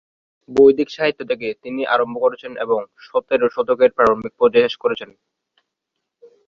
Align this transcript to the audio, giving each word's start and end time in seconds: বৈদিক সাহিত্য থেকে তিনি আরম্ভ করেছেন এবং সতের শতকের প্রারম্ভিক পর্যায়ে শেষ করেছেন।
বৈদিক 0.49 0.87
সাহিত্য 0.91 1.21
থেকে 1.31 1.47
তিনি 1.63 1.81
আরম্ভ 1.93 2.15
করেছেন 2.19 2.51
এবং 2.65 2.79
সতের 3.05 3.41
শতকের 3.55 3.91
প্রারম্ভিক 3.97 4.33
পর্যায়ে 4.39 4.65
শেষ 4.65 4.75
করেছেন। 4.83 5.09